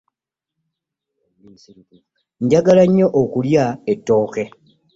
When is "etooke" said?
3.91-4.43